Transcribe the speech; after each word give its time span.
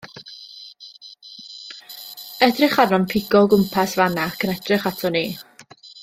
Edrych 2.47 2.77
arno'n 2.83 3.07
pigo 3.13 3.41
o 3.45 3.51
gwmpas 3.55 3.93
fan 3.99 4.15
'na 4.21 4.25
ac 4.31 4.47
yn 4.49 4.55
edrych 4.59 4.89
aton 4.93 5.15
ni. 5.19 5.23